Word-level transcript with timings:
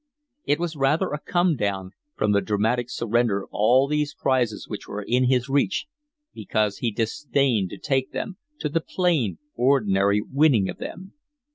It 0.45 0.57
was 0.59 0.75
rather 0.75 1.11
a 1.13 1.19
come 1.19 1.55
down 1.55 1.91
from 2.15 2.31
the 2.31 2.41
dramatic 2.41 2.89
surrender 2.89 3.43
of 3.43 3.49
all 3.51 3.87
these 3.87 4.15
prizes 4.15 4.67
which 4.67 4.87
were 4.87 5.03
in 5.03 5.25
his 5.25 5.47
reach, 5.47 5.85
because 6.33 6.79
he 6.79 6.89
disdained 6.89 7.69
to 7.69 7.77
take 7.77 8.11
them, 8.11 8.37
to 8.61 8.67
the 8.69 8.81
plain, 8.81 9.37
ordinary 9.53 10.19
winning 10.19 10.69
of 10.71 10.79
them. 10.79 11.13